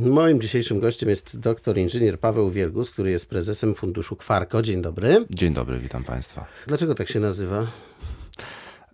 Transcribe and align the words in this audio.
Moim 0.00 0.40
dzisiejszym 0.40 0.80
gościem 0.80 1.08
jest 1.08 1.38
doktor 1.38 1.78
inżynier 1.78 2.20
Paweł 2.20 2.50
Wielgus, 2.50 2.90
który 2.90 3.10
jest 3.10 3.28
prezesem 3.28 3.74
funduszu 3.74 4.16
Kwarko. 4.16 4.62
Dzień 4.62 4.82
dobry. 4.82 5.26
Dzień 5.30 5.54
dobry, 5.54 5.78
witam 5.78 6.04
Państwa. 6.04 6.46
Dlaczego 6.66 6.94
tak 6.94 7.08
się 7.08 7.20
nazywa? 7.20 7.66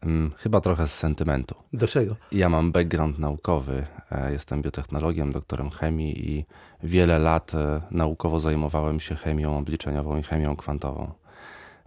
Hmm, 0.00 0.30
chyba 0.38 0.60
trochę 0.60 0.88
z 0.88 0.94
sentymentu. 0.94 1.54
Do 1.72 1.88
czego? 1.88 2.16
Ja 2.32 2.48
mam 2.48 2.72
background 2.72 3.18
naukowy. 3.18 3.86
E, 4.10 4.32
jestem 4.32 4.62
biotechnologiem, 4.62 5.32
doktorem 5.32 5.70
chemii 5.70 6.30
i 6.30 6.44
wiele 6.82 7.18
lat 7.18 7.54
e, 7.54 7.80
naukowo 7.90 8.40
zajmowałem 8.40 9.00
się 9.00 9.14
chemią 9.14 9.58
obliczeniową 9.58 10.18
i 10.18 10.22
chemią 10.22 10.56
kwantową. 10.56 11.12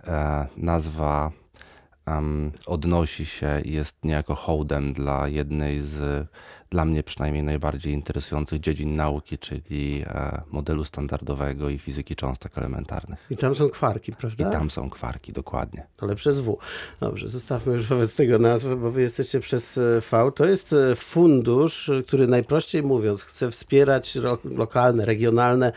E, 0.08 0.48
nazwa 0.58 1.32
odnosi 2.66 3.26
się 3.26 3.62
i 3.62 3.74
jest 3.74 4.04
niejako 4.04 4.36
hołdem 4.36 4.94
dla 4.94 5.28
jednej 5.28 5.82
z 5.82 6.28
dla 6.72 6.86
mnie 6.86 7.04
przynajmniej 7.04 7.44
najbardziej 7.44 7.94
interesujących 7.94 8.60
dziedzin 8.60 8.96
nauki, 8.96 9.38
czyli 9.38 10.04
e, 10.08 10.42
modelu 10.52 10.84
standardowego 10.84 11.70
i 11.70 11.78
fizyki 11.78 12.16
cząstek 12.16 12.58
elementarnych. 12.58 13.26
I 13.30 13.38
tam 13.38 13.56
są 13.56 13.70
kwarki, 13.70 14.12
prawda? 14.12 14.50
I 14.50 14.52
tam 14.52 14.70
są 14.70 14.90
kwarki, 14.90 15.34
dokładnie. 15.34 15.88
Ale 15.98 16.16
przez 16.16 16.40
W. 16.40 16.58
Dobrze, 17.00 17.28
zostawmy 17.28 17.74
już 17.74 17.88
wobec 17.88 18.16
tego 18.16 18.40
nazwę, 18.40 18.76
bo 18.76 18.92
wy 18.92 19.02
jesteście 19.02 19.40
przez 19.40 19.78
e, 19.78 20.02
V. 20.12 20.32
To 20.36 20.46
jest 20.46 20.74
e, 20.74 20.96
fundusz, 20.96 21.92
który 22.08 22.28
najprościej 22.28 22.84
mówiąc 22.84 23.24
chce 23.24 23.52
wspierać 23.52 24.18
lokalne, 24.44 25.06
regionalne 25.06 25.72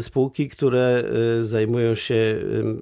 spółki, 0.00 0.48
które 0.48 1.04
zajmują 1.40 1.94
się 1.94 2.36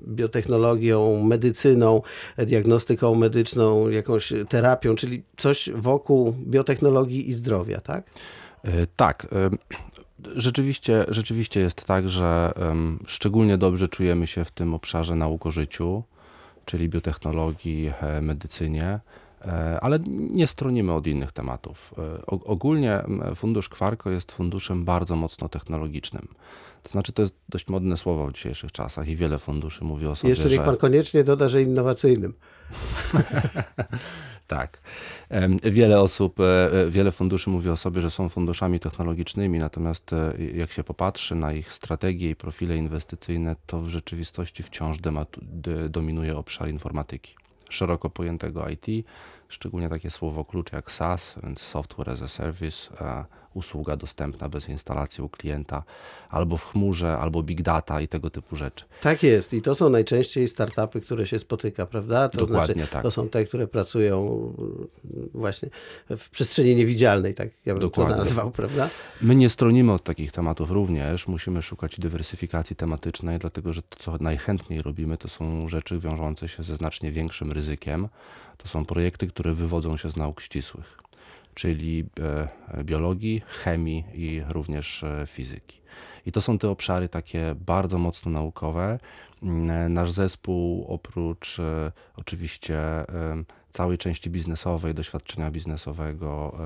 biotechnologią, 0.09 1.23
medycyną, 1.23 2.03
diagnostyką 2.39 3.15
medyczną, 3.15 3.89
jakąś 3.89 4.33
terapią, 4.49 4.95
czyli 4.95 5.23
coś 5.37 5.71
wokół 5.75 6.35
biotechnologii 6.47 7.29
i 7.29 7.36
zdrowia, 7.37 7.81
tak? 7.81 8.11
E, 8.63 8.87
tak. 8.97 9.27
E, 9.33 9.51
rzeczywiście, 10.37 11.05
rzeczywiście 11.09 11.61
jest 11.61 11.85
tak, 11.85 12.09
że 12.09 12.53
szczególnie 13.07 13.59
dobrze 13.59 13.89
czujemy 13.89 14.27
się 14.27 14.45
w 14.45 14.51
tym 14.51 14.75
obszarze 14.75 15.15
nauk 15.15 15.47
życiu, 15.47 16.03
czyli 16.65 16.89
biotechnologii, 16.89 17.93
e, 18.01 18.23
medycynie, 18.23 19.01
ale 19.81 19.99
nie 20.31 20.47
stronimy 20.47 20.93
od 20.93 21.07
innych 21.07 21.33
tematów. 21.33 21.95
Ogólnie 22.27 23.03
Fundusz 23.35 23.69
Kwarko 23.69 24.11
jest 24.11 24.33
funduszem 24.33 24.85
bardzo 24.85 25.17
mocno 25.17 25.49
technologicznym. 25.49 26.29
To 26.83 26.91
znaczy, 26.91 27.13
to 27.13 27.23
jest 27.23 27.35
dość 27.49 27.69
modne 27.69 27.97
słowo 27.97 28.27
w 28.27 28.33
dzisiejszych 28.33 28.73
czasach 28.73 29.09
i 29.09 29.17
wiele 29.17 29.39
funduszy 29.39 29.85
mówi 29.85 30.07
o 30.07 30.17
sobie, 30.17 30.31
Jeszcze 30.31 30.49
niech 30.49 30.63
pan 30.63 30.77
koniecznie 30.77 31.25
doda, 31.25 31.49
że 31.49 31.63
innowacyjnym. 31.63 32.35
Tak. 34.47 34.79
Wiele 35.63 36.01
osób, 36.01 36.41
e, 36.41 36.73
e, 36.73 36.91
wiele 36.91 37.13
funduszy 37.13 37.51
mówi 37.51 37.69
o 37.69 37.77
sobie, 37.77 38.01
że 38.01 38.11
są 38.11 38.29
funduszami 38.29 38.81
technologicznymi, 38.81 39.59
natomiast 39.59 40.13
e, 40.13 40.35
jak 40.55 40.73
się 40.73 40.85
popatrzy 40.85 41.35
na 41.35 41.53
ich 41.53 41.73
strategie 41.73 42.31
i 42.31 42.37
profile 42.37 42.77
inwestycyjne, 42.77 43.57
to 43.67 43.81
w 43.81 43.89
rzeczywistości 43.89 44.63
wciąż 44.63 44.97
dominuje 45.89 46.37
obszar 46.37 46.69
informatyki, 46.69 47.35
szeroko 47.71 48.11
pojętego 48.11 48.69
IT, 48.69 49.07
szczególnie 49.49 49.89
takie 49.89 50.11
słowo 50.11 50.45
klucz 50.45 50.73
jak 50.73 50.93
SaaS, 50.93 51.35
więc 51.43 51.61
Software 51.61 52.11
as 52.11 52.23
a 52.23 52.29
Service, 52.29 52.91
usługa 53.57 53.97
dostępna 53.97 54.49
bez 54.49 54.69
instalacji 54.69 55.25
u 55.25 55.29
klienta, 55.29 55.83
albo 56.29 56.57
w 56.57 56.65
chmurze, 56.65 57.19
albo 57.19 57.43
big 57.43 57.63
data 57.63 58.01
i 58.01 58.09
tego 58.09 58.31
typu 58.31 58.57
rzeczy. 58.57 58.85
Tak 59.03 59.23
jest 59.23 59.55
i 59.55 59.63
to 59.63 59.75
są 59.75 59.91
najczęściej 59.91 60.49
startupy, 60.49 61.01
które 61.01 61.27
się 61.27 61.39
spotyka, 61.39 61.87
prawda? 61.87 62.29
To 62.29 62.47
Dokładnie 62.47 62.75
znaczy, 62.75 62.93
tak. 62.93 63.03
To 63.03 63.11
są 63.11 63.29
te, 63.29 63.45
które 63.45 63.67
pracują 63.67 64.53
właśnie 65.35 65.69
w 66.11 66.31
przestrzeni 66.31 66.77
niewidzialnej, 66.77 67.35
tak 67.35 67.49
ja 67.67 67.75
bym 67.75 67.81
Dokładnie. 67.81 68.15
to 68.15 68.19
nazwał, 68.19 68.51
prawda? 68.51 68.91
My 69.23 69.35
nie 69.35 69.49
stronimy 69.49 69.93
od 69.93 70.05
takich 70.05 70.33
tematów 70.33 70.71
również, 70.71 71.29
musimy 71.29 71.63
szukać 71.63 72.01
dywersyfikacji 72.01 72.77
tematycznej, 72.77 73.39
dlatego 73.39 73.73
że 73.73 73.83
to, 73.83 73.97
co 73.99 74.17
najchętniej 74.21 74.83
robimy, 74.83 75.19
to 75.19 75.29
są 75.29 75.69
rzeczy 75.69 75.99
wiążące 75.99 76.49
się 76.49 76.63
ze 76.63 76.77
znacznie 76.77 77.13
większym 77.13 77.53
ryzykiem. 77.53 78.09
To 78.57 78.69
są 78.69 78.85
projekty, 78.85 79.27
które 79.27 79.55
wywodzą 79.55 79.97
się 79.97 80.11
z 80.11 80.17
nauk 80.17 80.41
ścisłych 80.41 81.06
czyli 81.57 82.05
e, 82.21 82.85
biologii, 82.85 83.43
chemii 83.47 84.05
i 84.15 84.43
również 84.49 85.03
e, 85.03 85.25
fizyki. 85.27 85.81
I 86.27 86.33
to 86.33 86.41
są 86.41 86.59
te 86.59 86.71
obszary 86.71 87.09
takie 87.09 87.55
bardzo 87.67 87.99
mocno 87.99 88.31
naukowe. 88.31 88.99
Mm, 89.43 89.93
nasz 89.93 90.11
zespół 90.11 90.87
oprócz 90.89 91.59
e, 91.59 91.93
oczywiście 92.17 92.79
całej 93.71 93.99
części 93.99 94.31
biznesowej, 94.31 94.95
doświadczenia 94.95 95.51
biznesowego 95.51 96.59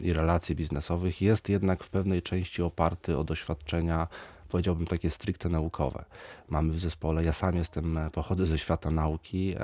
i 0.00 0.12
relacji 0.12 0.54
biznesowych 0.54 1.22
jest 1.22 1.48
jednak 1.48 1.84
w 1.84 1.90
pewnej 1.90 2.22
części 2.22 2.62
oparty 2.62 3.18
o 3.18 3.24
doświadczenia 3.24 4.08
powiedziałbym 4.50 4.86
takie 4.86 5.10
stricte 5.10 5.48
naukowe. 5.48 6.04
Mamy 6.48 6.72
w 6.72 6.78
zespole, 6.78 7.24
ja 7.24 7.32
sam 7.32 7.56
jestem, 7.56 7.98
pochodzę 8.12 8.46
ze 8.46 8.58
świata 8.58 8.90
nauki, 8.90 9.54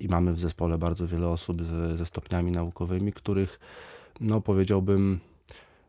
i 0.00 0.08
mamy 0.08 0.32
w 0.32 0.40
zespole 0.40 0.78
bardzo 0.78 1.06
wiele 1.06 1.28
osób 1.28 1.64
ze, 1.64 1.98
ze 1.98 2.06
stopniami 2.06 2.50
naukowymi, 2.52 3.12
których, 3.12 3.60
no 4.20 4.40
powiedziałbym, 4.40 5.20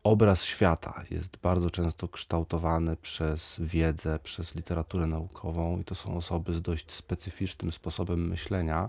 obraz 0.04 0.44
świata 0.44 1.02
jest 1.10 1.36
bardzo 1.36 1.70
często 1.70 2.08
kształtowany 2.08 2.96
przez 2.96 3.56
wiedzę, 3.58 4.18
przez 4.18 4.54
literaturę 4.54 5.06
naukową, 5.06 5.80
i 5.80 5.84
to 5.84 5.94
są 5.94 6.16
osoby 6.16 6.54
z 6.54 6.62
dość 6.62 6.92
specyficznym 6.92 7.72
sposobem 7.72 8.28
myślenia. 8.28 8.88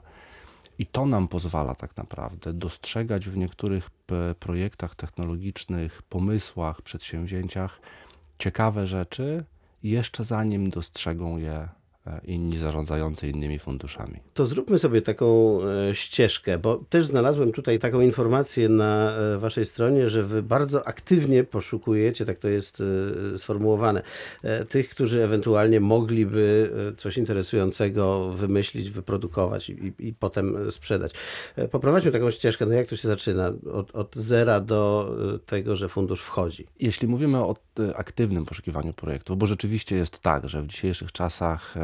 I 0.80 0.86
to 0.86 1.06
nam 1.06 1.28
pozwala 1.28 1.76
tak 1.76 1.98
naprawdę 1.98 2.54
dostrzegać 2.54 3.30
w 3.30 3.38
niektórych 3.38 3.90
projektach 4.40 4.96
technologicznych, 4.96 6.02
pomysłach, 6.02 6.82
przedsięwzięciach 6.82 7.82
ciekawe 8.42 8.88
rzeczy, 8.88 9.44
jeszcze 9.84 10.24
zanim 10.24 10.70
dostrzegą 10.70 11.38
je 11.38 11.68
E, 12.08 12.22
inni 12.26 12.60
zarządzający 12.60 13.30
innymi 13.30 13.60
funduszami. 13.60 14.20
To 14.34 14.46
zróbmy 14.46 14.78
sobie 14.78 15.02
taką 15.02 15.60
e, 15.64 15.96
ścieżkę, 15.96 16.58
bo 16.58 16.76
też 16.90 17.06
znalazłem 17.06 17.52
tutaj 17.52 17.80
taką 17.80 18.02
informację 18.02 18.70
na 18.70 19.18
e, 19.18 19.38
waszej 19.38 19.66
stronie, 19.66 20.10
że 20.10 20.24
wy 20.24 20.44
bardzo 20.44 20.88
aktywnie 20.88 21.44
poszukujecie, 21.44 22.26
tak 22.26 22.40
to 22.40 22.48
jest 22.48 22.84
sformułowane, 23.38 24.02
tych, 24.70 24.90
którzy 24.90 25.24
ewentualnie 25.24 25.80
mogliby 25.80 26.72
coś 26.98 27.18
interesującego 27.18 28.30
wymyślić, 28.30 28.90
wyprodukować 28.90 29.70
i, 29.70 29.94
i 30.00 30.14
potem 30.14 30.72
sprzedać. 30.72 31.12
Poprowadźmy 31.72 32.12
taką 32.12 32.32
ścieżkę, 32.32 32.66
no 32.66 32.74
jak 32.74 32.88
to 32.88 32.96
się 32.96 33.08
zaczyna? 33.08 33.54
Od, 33.74 33.96
od 33.96 34.16
zera 34.16 34.60
do 34.60 35.16
tego, 35.46 35.76
że 35.76 35.90
fundusz 35.90 36.22
wchodzi. 36.22 36.68
Jeśli 36.80 37.08
mówimy 37.08 37.38
o 37.38 37.56
aktywnym 37.96 38.46
poszukiwaniu 38.46 38.94
projektów, 38.94 39.38
bo 39.38 39.46
rzeczywiście 39.46 39.96
jest 39.96 40.20
tak, 40.20 40.50
że 40.50 40.62
w 40.62 40.68
dzisiejszych 40.68 41.12
czasach 41.12 41.76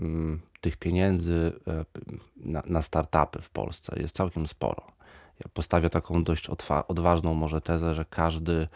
Mm, 0.00 0.40
tych 0.60 0.76
pieniędzy 0.76 1.52
e, 1.66 1.84
na, 2.66 2.82
startupy 2.82 3.42
w 3.42 3.50
Polsce 3.50 3.96
jest 4.00 4.16
całkiem 4.16 4.46
sporo. 4.46 4.82
Ja 5.44 5.50
postawię 5.54 5.90
taką 5.90 6.24
dość 6.24 6.48
odważną 6.88 7.34
może 7.34 7.60
tezę, 7.60 7.94
że 7.94 8.04
każdy 8.04 8.68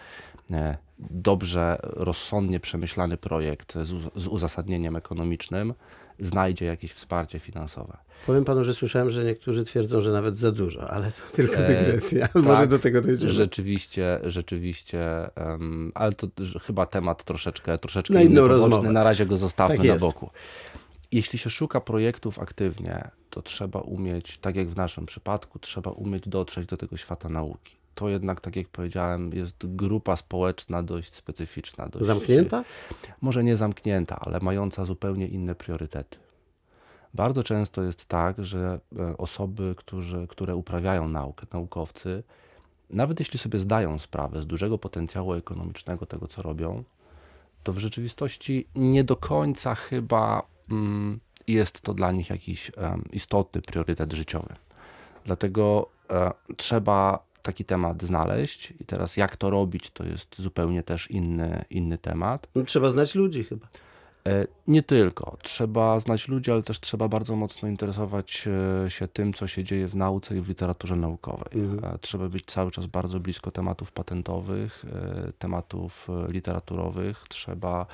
e, 0.51 0.77
dobrze, 0.99 1.79
rozsądnie 1.83 2.61
przemyślany 2.61 3.17
projekt 3.17 3.75
z 4.17 4.27
uzasadnieniem 4.27 4.97
ekonomicznym 4.97 5.75
znajdzie 6.21 6.65
jakieś 6.65 6.93
wsparcie 6.93 7.39
finansowe. 7.39 7.97
Powiem 8.27 8.45
panu, 8.45 8.65
że 8.65 8.75
słyszałem, 8.75 9.11
że 9.11 9.25
niektórzy 9.25 9.65
twierdzą, 9.65 10.01
że 10.01 10.13
nawet 10.13 10.37
za 10.37 10.53
dużo, 10.53 10.91
ale 10.91 11.13
to 11.13 11.37
tylko 11.37 11.57
e, 11.57 11.69
dygresja. 11.69 12.29
E, 12.35 12.39
Może 12.43 12.61
tak, 12.61 12.69
do 12.69 12.79
tego 12.79 13.01
dojdziemy. 13.01 13.33
Rzeczywiście, 13.33 14.21
rzeczywiście, 14.25 15.31
um, 15.37 15.93
ale 15.95 16.13
to 16.13 16.27
chyba 16.63 16.87
temat 16.87 17.25
troszeczkę, 17.25 17.79
troszeczkę 17.79 18.15
na 18.15 18.23
inną 18.23 18.49
rozmowę. 18.49 18.93
Na 18.93 19.05
razie 19.05 19.27
go 19.27 19.37
zostawmy 19.37 19.77
tak 19.77 19.87
na 19.87 19.97
boku 19.97 20.31
jeśli 21.13 21.39
się 21.39 21.51
szuka 21.51 21.81
projektów 21.81 22.39
aktywnie, 22.39 23.11
to 23.31 23.43
trzeba 23.43 23.81
umieć, 23.81 24.39
tak 24.39 24.57
jak 24.57 24.69
w 24.69 24.77
naszym 24.77 25.07
przypadku, 25.07 25.59
trzeba 25.59 25.91
umieć 25.91 26.29
dotrzeć 26.29 26.67
do 26.67 26.77
tego 26.77 26.97
świata 26.97 27.29
nauki. 27.29 27.78
To 27.99 28.09
jednak, 28.09 28.41
tak 28.41 28.57
jak 28.57 28.69
powiedziałem, 28.69 29.33
jest 29.33 29.57
grupa 29.77 30.17
społeczna 30.17 30.83
dość 30.83 31.15
specyficzna. 31.15 31.89
Dość, 31.89 32.05
zamknięta? 32.05 32.65
Może 33.21 33.45
nie 33.45 33.57
zamknięta, 33.57 34.19
ale 34.21 34.41
mająca 34.41 34.85
zupełnie 34.85 35.29
inne 35.29 35.55
priorytety. 35.55 36.19
Bardzo 37.15 37.43
często 37.43 37.83
jest 37.83 38.05
tak, 38.05 38.45
że 38.45 38.81
e, 38.99 39.17
osoby, 39.17 39.75
którzy, 39.77 40.27
które 40.27 40.57
uprawiają 40.57 41.09
naukę, 41.09 41.47
naukowcy, 41.53 42.23
nawet 42.91 43.19
jeśli 43.19 43.39
sobie 43.39 43.59
zdają 43.59 43.99
sprawę 43.99 44.43
z 44.43 44.47
dużego 44.47 44.79
potencjału 44.79 45.33
ekonomicznego 45.33 46.07
tego, 46.07 46.29
co 46.29 46.43
robią, 46.43 46.85
to 47.63 47.73
w 47.73 47.79
rzeczywistości 47.79 48.67
nie 48.75 49.05
do 49.05 49.17
końca 49.17 49.75
chyba 49.75 50.43
Mm, 50.71 51.21
jest 51.47 51.81
to 51.81 51.95
dla 51.95 52.13
nich 52.13 52.31
jakiś 52.31 52.71
istotny 53.13 53.63
priorytet 53.63 54.13
życiowy. 54.13 54.55
Dlatego 55.25 55.89
e, 56.11 56.31
trzeba 56.57 57.28
taki 57.49 57.65
temat 57.65 58.03
znaleźć 58.03 58.73
i 58.81 58.85
teraz 58.85 59.17
jak 59.17 59.37
to 59.37 59.51
robić, 59.51 59.91
to 59.91 60.05
jest 60.05 60.37
zupełnie 60.39 60.83
też 60.83 61.11
inny, 61.11 61.65
inny 61.71 61.99
temat. 61.99 62.49
Trzeba 62.67 62.91
znać 62.91 63.15
ludzi 63.15 63.45
chyba. 63.45 63.69
E, 64.27 64.47
nie 64.67 64.83
tylko. 64.83 65.37
Trzeba 65.43 66.01
znać 66.01 66.29
ludzi, 66.29 66.51
ale 66.51 66.63
też 66.63 66.81
trzeba 66.81 67.09
bardzo 67.09 67.37
mocno 67.37 67.69
interesować 67.69 68.49
e, 68.87 68.91
się 68.91 69.09
tym, 69.09 69.33
co 69.33 69.47
się 69.47 69.65
dzieje 69.65 69.89
w 69.89 69.97
nauce 69.97 70.37
i 70.37 70.41
w 70.41 70.49
literaturze 70.49 70.97
naukowej. 70.97 71.49
Mhm. 71.55 71.95
E, 71.95 71.99
Trzeba 71.99 72.29
być 72.29 72.45
cały 72.47 72.71
czas 72.71 72.87
bardzo 72.87 73.21
blisko 73.21 73.51
tematów 73.51 73.93
patentowych, 73.93 74.85
tematów 75.39 76.09
literaturowych. 76.29 77.25
Trzeba 77.29 77.87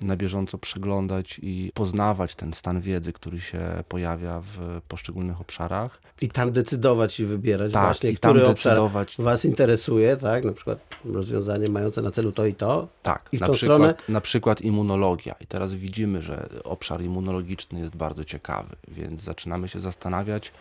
na 0.00 0.16
bieżąco 0.16 0.58
przeglądać 0.58 1.40
i 1.42 1.70
poznawać 1.74 2.34
ten 2.34 2.52
stan 2.52 2.80
wiedzy, 2.80 3.12
który 3.12 3.40
się 3.40 3.60
pojawia 3.88 4.40
w 4.40 4.80
poszczególnych 4.88 5.40
obszarach. 5.40 6.00
I 6.20 6.28
tam 6.28 6.52
decydować 6.52 7.20
i 7.20 7.24
wybierać 7.24 7.72
Tak, 7.72 7.84
właśnie, 7.84 8.10
i 8.10 8.18
tam 8.18 8.30
który 8.32 8.46
obszar 8.46 8.72
decydować. 8.72 9.16
Was 9.18 9.44
interesuje, 9.44 10.16
tak? 10.16 10.44
Na 10.44 10.52
przykład 10.52 10.78
rozwiązanie 11.04 11.70
mające 11.70 12.02
na 12.02 12.10
celu 12.10 12.32
to 12.32 12.46
i 12.46 12.54
to. 12.54 12.88
Tak, 13.02 13.28
I 13.32 13.38
w 13.38 13.40
na, 13.40 13.48
przykład, 13.48 13.58
stronę? 13.78 13.94
na 14.08 14.20
przykład 14.20 14.60
immunologia. 14.60 15.34
I 15.40 15.46
teraz 15.46 15.71
widzimy, 15.76 16.22
że 16.22 16.48
obszar 16.64 17.02
immunologiczny 17.02 17.80
jest 17.80 17.96
bardzo 17.96 18.24
ciekawy, 18.24 18.76
więc 18.88 19.22
zaczynamy 19.22 19.68
się 19.68 19.80
zastanawiać, 19.80 20.52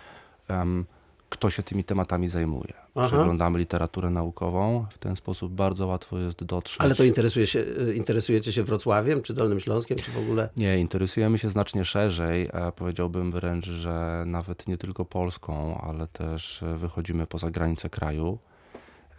em, 0.48 0.86
kto 1.30 1.50
się 1.50 1.64
tymi 1.64 1.84
tematami 1.84 2.28
zajmuje. 2.28 2.74
Aha. 2.96 3.08
Przeglądamy 3.08 3.60
literaturę 3.60 4.10
naukową, 4.10 4.86
w 4.90 4.98
ten 4.98 5.16
sposób 5.16 5.54
bardzo 5.54 5.88
łatwo 5.88 6.18
jest 6.18 6.44
dotrzeć. 6.44 6.82
Ale 6.82 6.96
to 6.96 7.04
interesuje 7.04 7.48
się, 7.48 7.60
y, 7.60 7.96
interesujecie 7.96 8.52
się 8.52 8.64
Wrocławiem, 8.64 9.22
czy 9.22 9.34
Dolnym 9.34 9.60
Śląskiem, 9.60 9.98
czy 9.98 10.12
w 10.12 10.18
ogóle... 10.18 10.50
Nie, 10.58 10.80
interesujemy 10.80 11.38
się 11.38 11.50
znacznie 11.50 11.86
szerzej. 11.86 12.50
a 12.54 12.72
Powiedziałbym 12.72 13.32
wręcz, 13.32 13.66
że 13.66 14.24
nawet 14.28 14.68
nie 14.68 14.78
tylko 14.78 15.06
Polską, 15.06 15.82
ale 15.82 16.08
też 16.08 16.64
e, 16.64 16.78
wychodzimy 16.78 17.28
poza 17.28 17.52
granice 17.52 17.90
kraju. 17.90 18.38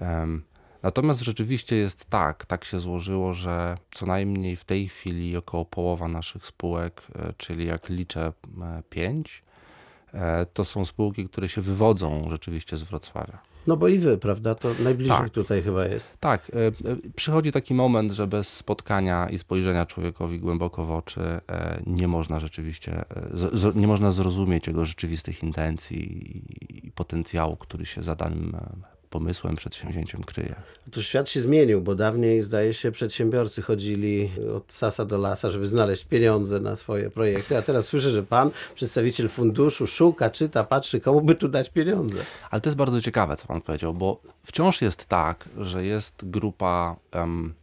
Em, 0.00 0.42
Natomiast 0.82 1.20
rzeczywiście 1.20 1.76
jest 1.76 2.04
tak, 2.04 2.46
tak 2.46 2.64
się 2.64 2.80
złożyło, 2.80 3.34
że 3.34 3.76
co 3.90 4.06
najmniej 4.06 4.56
w 4.56 4.64
tej 4.64 4.88
chwili 4.88 5.36
około 5.36 5.64
połowa 5.64 6.08
naszych 6.08 6.46
spółek, 6.46 7.02
e, 7.14 7.32
czyli 7.36 7.66
jak 7.66 7.88
liczę 7.88 8.32
pięć, 8.90 9.42
e, 10.14 10.46
to 10.46 10.64
są 10.64 10.84
spółki, 10.84 11.28
które 11.28 11.48
się 11.48 11.60
wywodzą 11.60 12.26
rzeczywiście 12.30 12.76
z 12.76 12.82
Wrocławia. 12.82 13.38
No 13.66 13.76
bo 13.76 13.88
i 13.88 13.98
Wy, 13.98 14.18
prawda? 14.18 14.54
To 14.54 14.68
najbliżej 14.84 15.16
Tak. 15.16 15.30
tutaj 15.30 15.62
chyba 15.62 15.86
jest. 15.86 16.10
Tak, 16.20 16.50
e, 16.54 16.96
przychodzi 17.16 17.52
taki 17.52 17.74
moment, 17.74 18.12
że 18.12 18.26
bez 18.26 18.48
spotkania 18.48 19.28
i 19.28 19.38
spojrzenia 19.38 19.86
człowiekowi 19.86 20.38
głęboko 20.38 20.84
w 20.84 20.90
oczy 20.90 21.40
nie 21.86 22.08
można 22.08 22.40
rzeczywiście, 22.40 23.04
nie 23.74 23.86
można 23.86 24.12
zrozumieć 24.12 24.66
jego 24.66 24.84
rzeczywistych 24.84 25.42
intencji 25.42 25.98
i, 26.86 26.90
potencjału, 26.90 27.56
który 27.56 27.86
się 27.86 28.02
za 28.02 28.14
danym 28.14 28.56
pomysłem, 29.12 29.56
przedsięwzięciem 29.56 30.24
kryje. 30.24 30.54
To 30.90 31.02
świat 31.02 31.28
się 31.28 31.40
zmienił, 31.40 31.80
bo 31.82 31.94
dawniej, 31.94 32.42
zdaje 32.42 32.74
się, 32.74 32.92
przedsiębiorcy 32.92 33.62
chodzili 33.62 34.30
od 34.56 34.72
sasa 34.72 35.04
do 35.04 35.18
lasa, 35.18 35.50
żeby 35.50 35.66
znaleźć 35.66 36.04
pieniądze 36.04 36.60
na 36.60 36.76
swoje 36.76 37.10
projekty, 37.10 37.56
a 37.56 37.62
teraz 37.62 37.86
słyszę, 37.86 38.10
że 38.10 38.22
Pan, 38.22 38.50
przedstawiciel 38.74 39.28
funduszu, 39.28 39.86
szuka, 39.86 40.30
czyta, 40.30 40.64
patrzy, 40.64 41.00
komu 41.00 41.20
by 41.20 41.34
tu 41.34 41.48
dać 41.48 41.70
pieniądze. 41.70 42.18
Ale 42.50 42.60
to 42.60 42.68
jest 42.68 42.76
bardzo 42.76 43.00
ciekawe, 43.00 43.36
co 43.36 43.46
pan 43.46 43.60
powiedział, 43.60 43.94
bo 43.94 44.20
wciąż 44.44 44.82
jest 44.82 45.06
tak, 45.06 45.48
że 45.58 45.84
jest 45.84 46.14
grupa 46.22 46.96
em, 47.12 47.54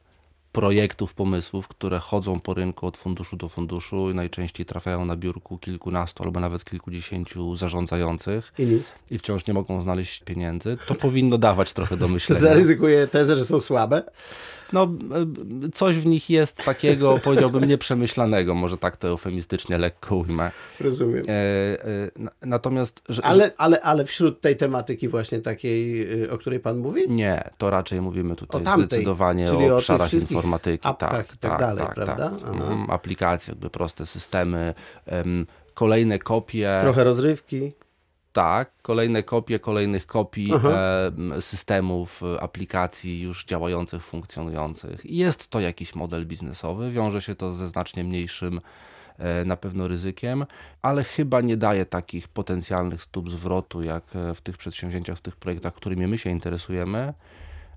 projektów, 0.59 1.13
pomysłów, 1.13 1.67
które 1.67 1.99
chodzą 1.99 2.39
po 2.39 2.53
rynku 2.53 2.87
od 2.87 2.97
funduszu 2.97 3.37
do 3.37 3.49
funduszu 3.49 4.09
i 4.09 4.15
najczęściej 4.15 4.65
trafiają 4.65 5.05
na 5.05 5.15
biurku 5.15 5.57
kilkunastu 5.57 6.23
albo 6.23 6.39
nawet 6.39 6.63
kilkudziesięciu 6.65 7.55
zarządzających 7.55 8.53
I 8.59 8.65
nic. 8.65 8.95
i 9.11 9.17
wciąż 9.17 9.47
nie 9.47 9.53
mogą 9.53 9.81
znaleźć 9.81 10.23
pieniędzy. 10.23 10.77
To 10.87 10.95
powinno 10.95 11.37
dawać 11.37 11.73
trochę 11.73 11.97
do 11.97 12.07
myślenia. 12.15 12.41
Zaryzykuję 12.41 13.07
tezę, 13.07 13.37
że 13.37 13.45
są 13.45 13.59
słabe. 13.59 14.03
No, 14.73 14.87
e, 15.65 15.69
coś 15.71 15.95
w 15.97 16.05
nich 16.05 16.29
jest 16.29 16.57
takiego, 16.57 17.17
powiedziałbym, 17.23 17.63
nieprzemyślanego, 17.63 18.55
może 18.55 18.77
tak 18.77 18.97
to 18.97 19.07
eufemistycznie 19.07 19.77
lekko 19.77 20.15
ujmę. 20.15 20.51
Rozumiem. 20.79 21.23
E, 21.27 21.31
e, 21.31 22.11
na- 22.15 22.31
natomiast, 22.41 23.01
że, 23.09 23.25
Ale, 23.25 23.51
ale, 23.57 23.81
ale 23.81 24.05
wśród 24.05 24.41
tej 24.41 24.57
tematyki 24.57 25.07
właśnie 25.07 25.39
takiej, 25.39 26.11
y, 26.23 26.31
o 26.31 26.37
której 26.37 26.59
Pan 26.59 26.77
mówi? 26.77 27.01
Nie, 27.09 27.49
to 27.57 27.69
raczej 27.69 28.01
mówimy 28.01 28.35
tutaj 28.35 28.61
O 28.61 28.63
tamtej, 28.63 28.87
zdecydowanie 28.87 29.51
o 29.51 29.75
obszarach 29.75 30.07
wszystkich 30.07 30.43
informatyki. 30.49 30.87
apkach 30.87 31.27
tak, 31.27 31.35
i 31.35 31.37
tak 31.37 31.59
dalej, 31.59 31.87
prawda? 31.95 32.31
Aha. 32.43 32.51
Mhm, 32.51 32.89
aplikacje, 32.91 33.51
jakby 33.51 33.69
proste 33.69 34.05
systemy, 34.05 34.73
em, 35.05 35.45
kolejne 35.73 36.19
kopie. 36.19 36.77
Trochę 36.81 37.03
rozrywki. 37.03 37.71
Tak, 38.31 38.71
kolejne 38.81 39.23
kopie 39.23 39.59
kolejnych 39.59 40.05
kopii 40.07 40.53
em, 40.53 41.41
systemów, 41.41 42.21
e, 42.23 42.41
aplikacji 42.41 43.21
już 43.21 43.45
działających, 43.45 44.03
funkcjonujących. 44.03 45.05
Jest 45.05 45.47
to 45.47 45.59
jakiś 45.59 45.95
model 45.95 46.25
biznesowy, 46.25 46.91
wiąże 46.91 47.21
się 47.21 47.35
to 47.35 47.53
ze 47.53 47.67
znacznie 47.67 48.03
mniejszym 48.03 48.61
e, 49.17 49.45
na 49.45 49.57
pewno 49.57 49.87
ryzykiem, 49.87 50.45
ale 50.81 51.03
chyba 51.03 51.41
nie 51.41 51.57
daje 51.57 51.85
takich 51.85 52.27
potencjalnych 52.27 53.03
stóp 53.03 53.29
zwrotu, 53.29 53.81
jak 53.81 54.03
e, 54.15 54.35
w 54.35 54.41
tych 54.41 54.57
przedsięwzięciach, 54.57 55.17
w 55.17 55.21
tych 55.21 55.35
projektach, 55.35 55.73
którymi 55.73 56.07
my 56.07 56.17
się 56.17 56.29
interesujemy. 56.29 57.13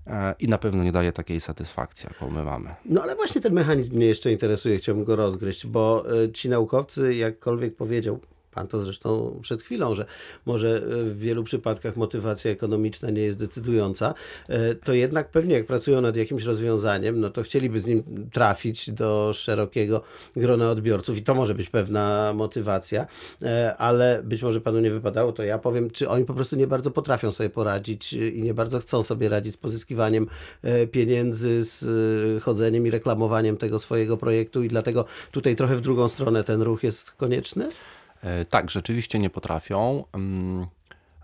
E, 0.06 0.34
I 0.38 0.48
na 0.48 0.58
pewno 0.58 0.84
nie 0.84 0.92
daje 0.92 1.12
takiej 1.12 1.40
satysfakcji, 1.40 2.08
jaką 2.12 2.30
my 2.30 2.42
mamy. 2.42 2.74
No 2.84 3.02
ale 3.02 3.16
właśnie 3.16 3.40
ten 3.40 3.52
mechanizm 3.52 3.96
mnie 3.96 4.06
jeszcze 4.06 4.32
interesuje, 4.32 4.78
chciałbym 4.78 5.04
go 5.04 5.16
rozgryźć, 5.16 5.66
bo 5.66 6.04
y, 6.24 6.32
ci 6.32 6.48
naukowcy, 6.48 7.14
jakkolwiek 7.14 7.76
powiedział, 7.76 8.20
pan 8.54 8.68
to 8.68 8.80
zresztą 8.80 9.38
przed 9.42 9.62
chwilą, 9.62 9.94
że 9.94 10.04
może 10.46 10.76
y, 10.76 11.04
w 11.04 11.18
wielu 11.18 11.44
przypadkach 11.44 11.96
motywacja 11.96 12.50
ekonomiczna 12.50 13.10
nie 13.10 13.22
jest 13.22 13.38
decydująca, 13.38 14.14
y, 14.50 14.74
to 14.84 14.92
jednak 14.92 15.30
pewnie 15.30 15.54
jak 15.54 15.66
pracują 15.66 16.00
nad 16.00 16.16
jakimś 16.16 16.44
rozwiązaniem, 16.44 17.20
no 17.20 17.30
to 17.30 17.42
chcieliby 17.42 17.80
z 17.80 17.86
nim 17.86 18.02
trafić 18.32 18.90
do 18.90 19.32
szerokiego 19.34 20.02
grona 20.36 20.70
odbiorców 20.70 21.16
i 21.16 21.22
to 21.22 21.34
może 21.34 21.54
być 21.54 21.70
pewna 21.70 22.32
motywacja, 22.34 23.06
y, 23.42 23.46
ale 23.78 24.22
być 24.24 24.42
może 24.42 24.60
panu 24.60 24.80
nie 24.80 24.90
wypadało, 24.90 25.32
to 25.32 25.42
ja 25.42 25.58
powiem, 25.58 25.90
czy 25.90 26.08
oni 26.08 26.24
po 26.24 26.34
prostu 26.34 26.56
nie 26.56 26.66
bardzo 26.66 26.90
potrafią 26.90 27.32
sobie 27.32 27.50
poradzić 27.50 28.12
i 28.12 28.42
nie 28.42 28.54
bardzo 28.54 28.78
chcą 28.78 29.02
sobie 29.02 29.28
radzić 29.28 29.54
z 29.54 29.56
pozyskiwaniem 29.56 30.26
e, 30.62 30.86
pieniędzy, 30.86 31.64
z 31.64 31.84
e, 32.36 32.40
chodzeniem 32.40 32.86
i 32.86 32.90
reklamowaniem 32.90 33.56
tego 33.56 33.78
swojego 33.78 34.16
projektu 34.16 34.62
i 34.62 34.68
dlatego 34.68 35.04
tutaj 35.30 35.56
trochę 35.56 35.76
w 35.76 35.80
drugą 35.80 36.08
stronę 36.08 36.44
ten 36.44 36.62
ruch 36.62 36.82
jest 36.82 37.10
konieczny? 37.10 37.68
E, 38.22 38.44
Tak, 38.44 38.70
rzeczywiście 38.70 39.18
nie 39.18 39.30
potrafią, 39.30 40.04
mm, 40.12 40.66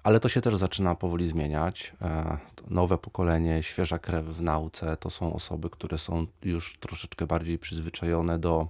ale 0.03 0.21
to 0.21 0.29
się 0.29 0.41
też 0.41 0.57
zaczyna 0.57 0.95
powoli 0.95 1.29
zmieniać. 1.29 1.93
E, 2.03 2.39
Nowe 2.71 2.99
pokolenie, 2.99 3.63
świeża 3.63 3.99
krew 3.99 4.27
w 4.27 4.43
nauce 4.43 4.97
to 4.97 5.11
są 5.11 5.35
osoby, 5.35 5.71
które 5.71 5.99
są 5.99 6.27
już 6.43 6.79
troszeczkę 6.81 7.27
bardziej 7.27 7.59
przyzwyczajone 7.59 8.39
do 8.39 8.69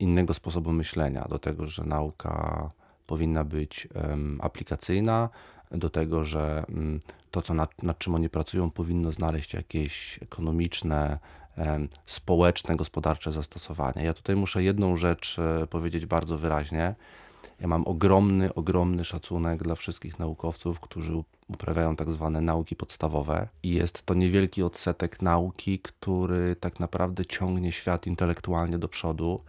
innego 0.00 0.34
sposobu 0.34 0.72
myślenia, 0.72 1.26
do 1.30 1.38
tego, 1.38 1.66
że 1.66 1.84
nauka 1.84 2.70
powinna 3.06 3.44
być 3.44 3.88
aplikacyjna, 4.40 5.28
do 5.70 5.90
tego, 5.90 6.24
że 6.24 6.64
mm, 6.68 7.00
to, 7.30 7.42
co 7.42 7.54
nad, 7.54 7.82
nad 7.82 7.98
czym 7.98 8.14
oni 8.14 8.28
pracują, 8.28 8.70
powinno 8.70 9.12
znaleźć 9.12 9.54
jakieś 9.54 10.22
ekonomiczne, 10.22 11.18
społeczne, 12.06 12.76
gospodarcze 12.76 13.32
zastosowanie. 13.32 14.04
Ja 14.04 14.14
tutaj 14.14 14.36
muszę 14.36 14.62
jedną 14.62 14.96
rzecz 14.96 15.38
e, 15.38 15.66
powiedzieć 15.66 16.06
bardzo 16.06 16.38
wyraźnie. 16.38 16.94
Ja 17.60 17.68
mam 17.68 17.86
ogromny, 17.86 18.54
ogromny 18.54 19.04
szacunek 19.04 19.62
dla 19.62 19.74
wszystkich 19.74 20.18
naukowców, 20.18 20.80
którzy 20.80 21.14
up- 21.16 21.28
uprawiają 21.48 21.96
tak 21.96 22.10
zwane 22.10 22.40
nauki 22.40 22.76
podstawowe 22.76 23.48
i 23.62 23.70
jest 23.70 24.06
to 24.06 24.14
niewielki 24.14 24.62
odsetek 24.62 25.22
nauki, 25.22 25.78
który 25.78 26.56
tak 26.56 26.80
naprawdę 26.80 27.26
ciągnie 27.26 27.72
świat 27.72 28.06
intelektualnie 28.06 28.78
do 28.78 28.88
przodu. 28.88 29.40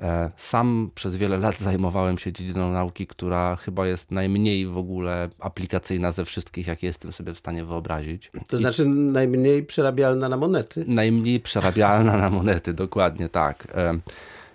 E, 0.00 0.30
Sam 0.36 0.90
przez 0.94 1.16
wiele 1.16 1.38
lat 1.38 1.58
zajmowałem 1.68 2.18
się 2.18 2.32
dziedziną 2.32 2.72
nauki, 2.72 3.06
która 3.06 3.56
chyba 3.56 3.86
jest 3.86 4.10
najmniej 4.10 4.66
w 4.66 4.76
ogóle 4.76 5.28
aplikacyjna 5.40 6.12
ze 6.12 6.24
wszystkich, 6.24 6.66
jakie 6.66 6.86
jestem 6.86 7.12
sobie 7.12 7.34
w 7.34 7.38
stanie 7.38 7.64
wyobrazić. 7.64 8.30
To 8.48 8.56
I 8.56 8.60
znaczy 8.60 8.84
najmniej 8.88 9.62
przerabialna 9.62 10.28
na 10.28 10.36
monety. 10.36 10.84
najmniej 10.88 11.40
przerabialna 11.40 12.16
na 12.16 12.30
monety, 12.30 12.72
dokładnie 12.74 13.28
tak. 13.28 13.68
E, 13.74 13.98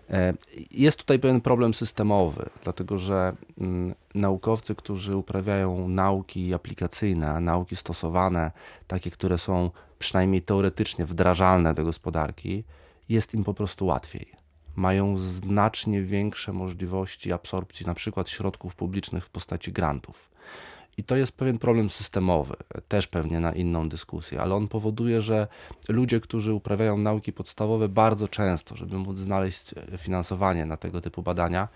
e, 0.09 0.33
Jest 0.71 0.97
tutaj 0.97 1.19
pewien 1.19 1.41
problem 1.41 1.73
systemowy, 1.73 2.45
dlatego 2.63 2.97
że 2.97 3.33
mm, 3.61 3.95
naukowcy, 4.15 4.75
którzy 4.75 5.15
uprawiają 5.17 5.87
nauki 5.87 6.53
aplikacyjne, 6.53 7.39
nauki 7.39 7.75
stosowane, 7.75 8.51
takie, 8.87 9.11
które 9.11 9.37
są 9.37 9.69
przynajmniej 9.99 10.41
teoretycznie 10.41 11.05
wdrażalne 11.05 11.73
do 11.73 11.83
gospodarki, 11.83 12.63
jest 13.09 13.33
im 13.33 13.43
po 13.43 13.53
prostu 13.53 13.85
łatwiej. 13.85 14.42
Mają 14.75 15.17
znacznie 15.17 16.01
większe 16.01 16.53
możliwości 16.53 17.33
absorpcji 17.33 17.85
na 17.85 17.93
przykład 17.93 18.29
środków 18.29 18.75
publicznych 18.75 19.25
w 19.25 19.29
postaci 19.29 19.71
grantów. 19.71 20.33
I 20.97 21.03
to 21.03 21.15
jest 21.15 21.37
pewien 21.37 21.59
problem 21.59 21.89
systemowy, 21.89 22.55
też 22.87 23.07
pewnie 23.07 23.39
na 23.39 23.53
inną 23.53 23.89
dyskusję, 23.89 24.41
ale 24.41 24.55
on 24.55 24.67
powoduje, 24.67 25.21
że 25.21 25.47
ludzie, 25.89 26.19
którzy 26.19 26.53
uprawiają 26.53 26.97
nauki 26.97 27.33
podstawowe, 27.33 27.89
bardzo 27.89 28.27
często, 28.27 28.75
żeby 28.75 28.97
móc 28.97 29.17
znaleźć 29.17 29.73
e, 29.93 29.97
finansowanie 29.97 30.65
na 30.65 30.77
tego 30.77 31.01
typu 31.01 31.23
badania, 31.23 31.67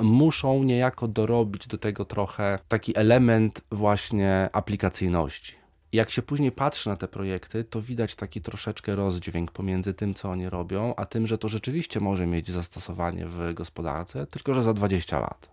muszą 0.00 0.62
niejako 0.62 1.08
dorobić 1.08 1.66
do 1.66 1.78
tego 1.78 2.04
trochę 2.04 2.58
taki 2.68 2.98
element 2.98 3.60
właśnie 3.72 4.48
aplikacyjności. 4.52 5.58
Jak 5.92 6.10
się 6.10 6.22
później 6.22 6.52
patrzy 6.52 6.88
na 6.88 6.96
te 6.96 7.08
projekty, 7.08 7.64
to 7.64 7.82
widać 7.82 8.16
taki 8.16 8.40
troszeczkę 8.40 8.96
rozdźwięk 8.96 9.50
pomiędzy 9.50 9.94
tym, 9.94 10.14
co 10.14 10.30
oni 10.30 10.50
robią, 10.50 10.94
a 10.96 11.06
tym, 11.06 11.26
że 11.26 11.38
to 11.38 11.48
rzeczywiście 11.48 12.00
może 12.00 12.26
mieć 12.26 12.50
zastosowanie 12.50 13.26
w 13.26 13.54
gospodarce, 13.54 14.26
tylko 14.26 14.54
że 14.54 14.62
za 14.62 14.74
20 14.74 15.20
lat. 15.20 15.48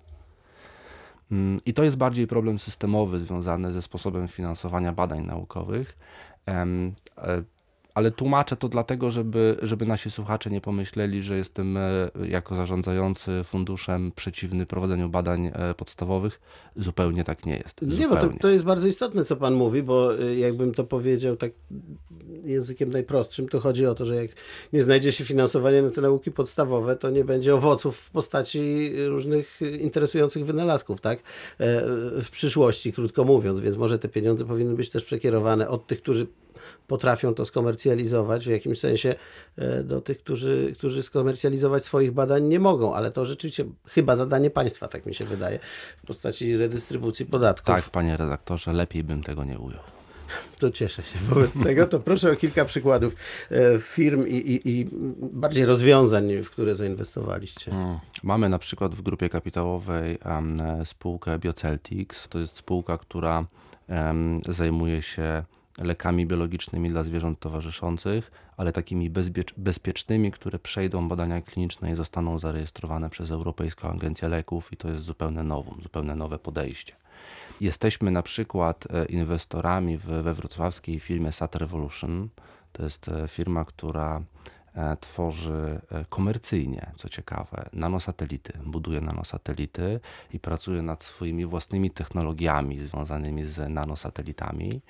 Mm, 1.32 1.60
I 1.66 1.74
to 1.74 1.84
jest 1.84 1.98
bardziej 1.98 2.28
problem 2.28 2.60
systemowy 2.60 3.20
związany 3.20 3.74
ze 3.74 3.82
sposobem 3.82 4.28
finansowania 4.28 4.94
badań 4.94 5.26
naukowych. 5.26 5.98
Ale 7.96 8.12
tłumaczę 8.12 8.56
to 8.56 8.70
dlatego, 8.70 9.12
żeby, 9.12 9.58
żeby 9.62 9.86
nasi 9.86 10.12
słuchacze 10.12 10.50
nie 10.50 10.62
pomyśleli, 10.62 11.24
że 11.24 11.38
jestem 11.38 11.78
e, 11.78 12.10
jako 12.28 12.56
zarządzający 12.56 13.44
funduszem 13.44 14.12
przeciwny 14.16 14.66
prowadzeniu 14.66 15.10
badań 15.10 15.52
e, 15.54 15.74
podstawowych. 15.74 16.42
Zupełnie 16.76 17.24
tak 17.24 17.46
nie 17.46 17.58
jest. 17.58 17.82
Nie, 17.82 18.08
bo 18.08 18.16
to, 18.16 18.30
to 18.40 18.50
jest 18.50 18.64
bardzo 18.64 18.88
istotne, 18.88 19.26
co 19.26 19.36
pan 19.36 19.54
mówi, 19.54 19.84
bo 19.84 20.20
e, 20.20 20.36
jakbym 20.36 20.74
to 20.74 20.84
powiedział 20.84 21.36
tak 21.36 21.52
językiem 22.44 22.90
najprostszym, 22.90 23.50
to 23.50 23.60
chodzi 23.60 23.86
o 23.86 23.96
to, 23.96 24.06
że 24.06 24.16
jak 24.16 24.32
nie 24.74 24.84
znajdzie 24.84 25.12
się 25.12 25.24
finansowania 25.24 25.82
na 25.82 25.92
te 25.92 26.02
nauki 26.02 26.32
podstawowe, 26.32 26.96
to 26.96 27.10
nie 27.10 27.24
będzie 27.24 27.56
owoców 27.56 27.98
w 27.98 28.12
postaci 28.12 28.92
różnych 29.08 29.60
interesujących 29.80 30.46
wynalazków, 30.46 31.02
tak? 31.02 31.20
W 32.24 32.28
przyszłości, 32.32 32.94
krótko 32.94 33.24
mówiąc, 33.24 33.60
więc 33.60 33.78
może 33.78 34.00
te 34.00 34.10
pieniądze 34.10 34.46
powinny 34.46 34.76
być 34.76 34.90
też 34.90 35.04
przekierowane 35.04 35.70
od 35.70 35.88
tych, 35.88 36.02
którzy 36.02 36.28
potrafią 36.88 37.34
to 37.34 37.46
skomercjalizować 37.46 38.46
w 38.46 38.50
jakimś 38.50 38.80
sensie 38.80 39.16
e, 39.58 39.84
do 39.84 40.02
tych, 40.02 40.20
którzy, 40.20 40.74
którzy 40.78 41.04
skomercjalizować 41.04 41.86
swoich 41.86 42.12
badań 42.12 42.44
nie 42.44 42.60
mogą, 42.60 42.96
ale 42.96 43.12
to 43.12 43.26
rzeczywiście 43.26 43.66
chyba 43.88 44.16
zadanie 44.16 44.50
państwa, 44.50 44.88
tak 44.88 45.06
mi 45.06 45.14
się 45.14 45.26
wydaje, 45.26 45.60
w 46.04 46.08
postaci 46.08 46.58
redystrybucji 46.58 47.26
podatków. 47.26 47.76
Tak, 47.76 47.90
panie 47.90 48.18
redaktorze, 48.18 48.74
lepiej 48.74 49.04
bym 49.04 49.24
tego 49.24 49.44
nie 49.44 49.60
ujął. 49.60 49.82
To 50.60 50.72
cieszę 50.72 51.04
się 51.04 51.20
wobec 51.20 51.60
tego. 51.64 51.88
To 51.88 52.00
proszę 52.00 52.32
o 52.32 52.36
kilka 52.36 52.66
przykładów 52.66 53.16
e, 53.52 53.80
firm 53.80 54.28
i, 54.28 54.36
i, 54.36 54.70
i 54.70 54.90
bardziej 55.22 55.66
rozwiązań, 55.66 56.38
w 56.38 56.50
które 56.50 56.76
zainwestowaliście. 56.76 57.72
Hmm. 57.72 58.00
Mamy 58.24 58.50
na 58.50 58.60
przykład 58.60 58.96
w 58.96 59.02
grupie 59.02 59.30
kapitałowej 59.30 60.20
spółkę 60.86 61.40
Bioceltics. 61.40 62.28
To 62.28 62.40
jest 62.40 62.58
spółka, 62.58 62.98
która 62.98 63.46
zajmuje 64.50 65.02
się 65.02 65.44
lekami 65.78 66.26
biologicznymi 66.26 66.90
dla 66.90 67.04
zwierząt 67.04 67.40
towarzyszących, 67.40 68.32
ale 68.58 68.72
takimi 68.72 69.12
bezpiecznymi, 69.58 70.32
które 70.32 70.60
przejdą 70.60 71.10
badania 71.10 71.42
kliniczne 71.42 71.92
i 71.92 71.96
zostaną 71.96 72.40
zarejestrowane 72.40 73.10
przez 73.10 73.32
Europejską 73.32 73.90
Agencję 73.90 74.30
Leków 74.30 74.74
i 74.74 74.78
to 74.78 74.90
jest 74.90 75.04
zupełnie 75.04 75.44
nowum, 75.44 75.82
zupełnie 75.84 76.16
nowe 76.16 76.40
podejście. 76.40 76.94
Jesteśmy 77.62 78.12
na 78.12 78.22
przykład 78.22 78.88
e, 78.92 79.06
inwestorami 79.06 79.98
we 79.98 80.34
wrocławskiej 80.34 81.00
firmie 81.00 81.32
Sat 81.32 81.56
Revolution. 81.56 82.30
To 82.72 82.84
jest 82.84 83.10
e, 83.10 83.28
firma, 83.28 83.66
która 83.66 84.22
e, 84.76 84.98
tworzy 84.98 85.82
komercyjnie, 86.10 86.92
co 86.96 87.10
ciekawe, 87.10 87.70
nanosatelity, 87.74 88.54
buduje 88.66 89.02
nanosatelity 89.02 90.00
i 90.34 90.40
pracuje 90.40 90.82
nad 90.82 91.04
swoimi 91.04 91.46
własnymi 91.46 91.92
technologiami 91.92 92.80
związanymi 92.80 93.46
z 93.46 93.70
nanosatelitami. 93.70 94.82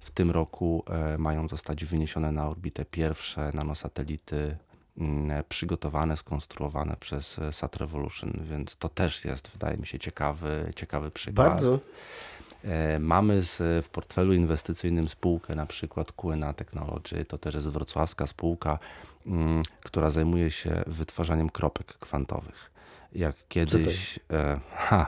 W 0.00 0.10
tym 0.10 0.30
roku 0.30 0.84
e, 0.90 1.18
mają 1.18 1.48
zostać 1.48 1.84
wyniesione 1.84 2.32
na 2.32 2.48
orbitę 2.48 2.84
pierwsze 2.84 3.50
nanosatelity 3.54 4.56
mm, 4.98 5.44
przygotowane, 5.48 6.16
skonstruowane 6.16 6.96
przez 7.00 7.38
e, 7.38 7.52
Sat 7.52 7.76
Revolution, 7.76 8.32
więc 8.42 8.76
to 8.76 8.88
też 8.88 9.24
jest, 9.24 9.48
wydaje 9.48 9.76
mi 9.76 9.86
się, 9.86 9.98
ciekawy, 9.98 10.70
ciekawy 10.76 11.10
przykład. 11.10 11.48
Bardzo. 11.48 11.78
E, 12.64 12.98
mamy 12.98 13.42
z, 13.42 13.86
w 13.86 13.88
portfelu 13.88 14.32
inwestycyjnym 14.32 15.08
spółkę, 15.08 15.54
na 15.54 15.66
przykład 15.66 16.12
QNA 16.12 16.52
Technology, 16.52 17.24
to 17.24 17.38
też 17.38 17.54
jest 17.54 17.68
wrocławska 17.68 18.26
spółka, 18.26 18.78
mm, 19.26 19.62
która 19.80 20.10
zajmuje 20.10 20.50
się 20.50 20.82
wytwarzaniem 20.86 21.50
kropek 21.50 21.86
kwantowych 21.86 22.77
jak 23.12 23.36
kiedyś. 23.48 24.18
E, 24.32 24.60
ha, 24.74 25.06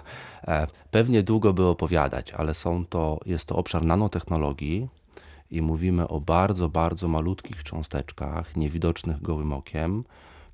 e, 0.48 0.66
pewnie 0.90 1.22
długo 1.22 1.52
by 1.52 1.66
opowiadać, 1.66 2.32
ale 2.32 2.54
są 2.54 2.86
to, 2.86 3.20
jest 3.26 3.44
to 3.44 3.56
obszar 3.56 3.84
nanotechnologii 3.84 4.88
i 5.50 5.62
mówimy 5.62 6.08
o 6.08 6.20
bardzo, 6.20 6.68
bardzo 6.68 7.08
malutkich 7.08 7.62
cząsteczkach, 7.62 8.56
niewidocznych 8.56 9.22
gołym 9.22 9.52
okiem, 9.52 10.04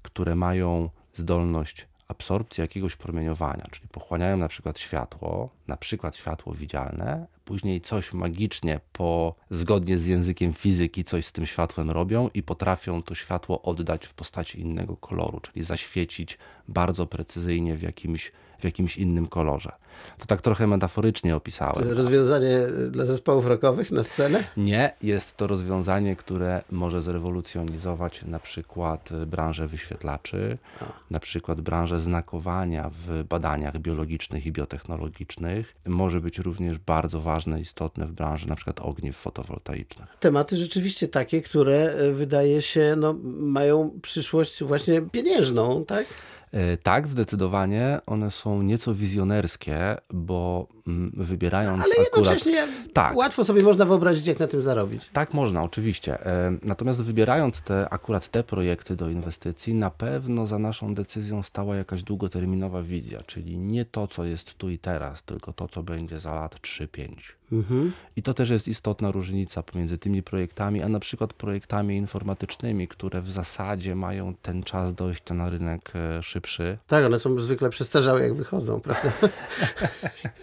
które 0.03 0.35
mają 0.35 0.91
zdolność 1.15 1.87
absorpcji 2.09 2.61
jakiegoś 2.61 2.97
promieniowania, 2.97 3.67
czyli 3.71 3.89
pochłaniają 3.89 4.37
na 4.37 4.49
przykład 4.49 4.79
światło, 4.79 5.51
na 5.69 5.77
przykład 5.77 6.17
światło 6.17 6.55
widzialne, 6.55 7.27
później 7.47 7.81
coś 7.81 8.13
magicznie 8.13 8.81
po, 8.93 9.35
zgodnie 9.51 9.99
z 9.99 10.07
językiem 10.07 10.53
fizyki, 10.53 11.05
coś 11.05 11.27
z 11.27 11.33
tym 11.33 11.47
światłem 11.47 11.91
robią 11.91 12.31
i 12.35 12.43
potrafią 12.43 13.03
to 13.03 13.15
światło 13.15 13.63
oddać 13.63 14.07
w 14.07 14.15
postaci 14.15 14.61
innego 14.61 14.97
koloru, 14.97 15.41
czyli 15.41 15.65
zaświecić 15.65 16.39
bardzo 16.69 17.07
precyzyjnie 17.07 17.77
w 17.77 17.83
jakimś, 17.83 18.33
w 18.59 18.65
jakimś 18.65 18.97
innym 18.97 19.27
kolorze. 19.27 19.73
To 20.19 20.27
tak 20.27 20.43
trochę 20.43 20.67
metaforycznie 20.67 21.37
opisałem. 21.37 21.91
Rozwiązanie 21.91 22.59
dla 22.91 23.07
zespołów 23.07 23.47
rockowych 23.47 23.91
na 23.91 24.03
scenę? 24.03 24.45
Nie, 24.57 24.93
jest 25.03 25.37
to 25.37 25.47
rozwiązanie, 25.47 26.17
które 26.17 26.63
może 26.71 27.03
zrewolucjonizować 27.03 28.23
na 28.23 28.39
przykład 28.39 29.11
branżę 29.27 29.69
wyświetlaczy, 29.69 30.59
A. 30.81 30.85
na 31.11 31.21
przykład 31.21 31.61
branżę 31.61 32.01
znakowania 32.01 32.91
w 32.91 33.25
badaniach 33.25 33.79
biologicznych 33.79 34.47
i 34.47 34.53
biotechnologicznych. 34.53 35.75
Może 35.87 36.21
być 36.21 36.39
również 36.39 36.79
bardzo 36.79 37.21
ważne, 37.21 37.61
istotne 37.61 38.07
w 38.07 38.13
branży 38.13 38.49
na 38.49 38.57
przykład 38.57 38.81
ogniw 38.81 39.17
fotowoltaicznych. 39.17 40.09
Tematy 40.21 40.57
rzeczywiście 40.57 41.09
takie, 41.09 41.43
które 41.43 41.95
e, 41.95 42.13
wydaje 42.13 42.63
się 42.63 42.95
no, 42.99 43.15
mają 43.39 43.91
przyszłość 44.03 44.65
właśnie 44.65 45.03
pieniężną, 45.03 45.85
tak? 45.85 46.07
E, 46.53 46.77
tak, 46.77 47.09
zdecydowanie. 47.09 47.99
One 48.07 48.31
są 48.31 48.63
nieco 48.63 48.95
wizjonerskie, 48.95 49.97
bo 50.13 50.69
wybierając 51.15 51.85
Ale 51.85 51.95
jednocześnie 52.05 52.63
akurat... 52.63 52.93
tak, 52.93 53.17
łatwo 53.17 53.45
sobie 53.45 53.63
można 53.63 53.85
wyobrazić, 53.85 54.27
jak 54.27 54.39
na 54.39 54.47
tym 54.47 54.63
zarobić. 54.63 55.11
Tak, 55.13 55.35
można, 55.35 55.63
oczywiście. 55.63 56.27
E, 56.27 56.59
natomiast 56.63 57.03
wybierając 57.03 57.61
te, 57.61 57.89
akurat 57.91 58.29
te 58.29 58.43
projekty 58.45 58.97
do 58.97 59.09
inwestycji, 59.09 59.75
na 59.75 59.91
pewno 59.91 60.47
za 60.47 60.59
naszą 60.59 60.95
decyzją 60.95 61.43
stała 61.43 61.77
jakaś 61.77 62.03
długoterminowa 62.03 62.83
wizja, 62.83 63.23
czyli 63.27 63.59
nie 63.59 63.85
to, 63.85 64.07
co 64.07 64.25
jest 64.25 64.55
tu 64.55 64.71
i 64.71 64.79
teraz, 64.79 65.23
tylko 65.23 65.53
to, 65.53 65.69
co 65.69 65.83
będzie 65.83 66.21
za 66.21 66.35
lat 66.35 66.61
3-5. 66.61 67.09
Mhm. 67.53 67.93
I 68.17 68.23
to 68.23 68.35
też 68.35 68.51
jest 68.51 68.69
istotna 68.69 69.11
różnica 69.11 69.63
pomiędzy 69.63 69.99
tymi 69.99 70.23
projektami, 70.23 70.83
a 70.83 70.89
na 70.89 71.01
przykład 71.01 71.33
projektami 71.33 71.97
informatycznymi, 71.97 72.89
które 72.89 73.23
w 73.23 73.31
zasadzie 73.31 73.95
mają 73.95 74.35
ten 74.43 74.63
czas 74.63 74.95
dojścia 74.95 75.35
na 75.35 75.51
rynek 75.51 75.93
e, 75.95 76.23
szybszy. 76.23 76.79
Tak, 76.87 77.05
one 77.05 77.19
są 77.19 77.39
zwykle 77.39 77.71
przestarzałe, 77.71 78.23
jak 78.23 78.35
wychodzą, 78.35 78.81
prawda? 78.81 79.13